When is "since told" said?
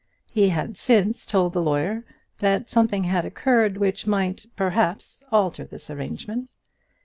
0.77-1.53